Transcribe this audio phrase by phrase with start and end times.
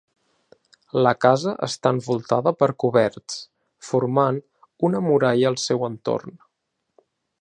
[1.07, 3.35] La casa està envoltada per coberts,
[3.91, 4.41] formant
[4.91, 6.35] una muralla al seu entorn.